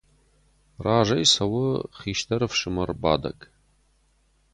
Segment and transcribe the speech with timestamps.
[0.85, 1.67] Разӕй цӕуы
[1.99, 3.39] хистӕр ӕфсымӕр Бадӕг.